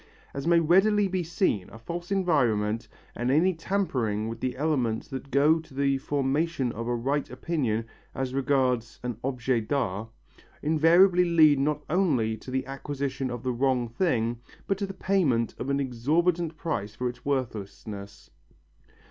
[0.33, 5.29] As may readily be seen, a false environment and any tampering with the elements that
[5.29, 7.85] go to the formation of a right opinion
[8.15, 10.09] as regards an objet d'art,
[10.63, 15.53] invariably lead not only to the acquisition of the wrong thing but to the payment
[15.59, 18.31] of an exorbitant price for its worthlessness.